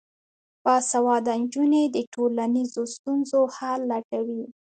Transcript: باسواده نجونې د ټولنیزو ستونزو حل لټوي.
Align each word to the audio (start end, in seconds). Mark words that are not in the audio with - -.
باسواده 0.63 1.33
نجونې 1.41 1.83
د 1.95 1.97
ټولنیزو 2.13 2.81
ستونزو 2.95 3.39
حل 3.55 3.79
لټوي. 3.91 4.43